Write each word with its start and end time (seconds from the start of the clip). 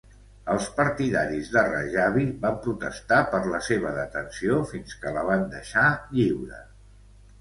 Els 0.51 0.67
partidaris 0.77 1.51
de 1.57 1.63
Rajavi 1.67 2.25
van 2.45 2.57
protestar 2.63 3.19
per 3.35 3.41
la 3.51 3.61
seva 3.69 3.93
detenció 4.01 4.57
fins 4.73 4.97
que 5.05 5.13
la 5.19 5.27
van 5.33 5.49
deixar 5.57 5.85
lliure. 6.19 6.65